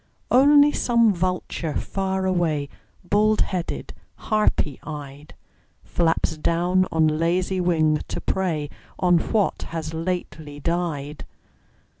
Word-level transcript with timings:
Only 0.31 0.71
some 0.71 1.13
vulture 1.13 1.75
far 1.75 2.25
away, 2.25 2.69
Bald 3.03 3.41
headed, 3.41 3.93
harpy 4.15 4.79
eyed, 4.81 5.35
Flaps 5.83 6.37
down 6.37 6.87
on 6.91 7.07
lazy 7.07 7.61
wing 7.61 8.01
to 8.07 8.19
prey 8.19 8.71
On 8.97 9.19
what 9.19 9.61
has 9.69 9.93
lately 9.93 10.59
died. 10.59 11.27